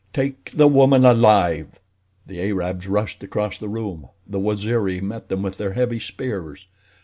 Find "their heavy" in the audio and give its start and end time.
5.59-5.99